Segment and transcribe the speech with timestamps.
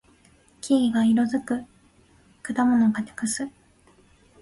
[0.61, 1.63] 木々が色づく。
[2.41, 3.47] 果物が熟す。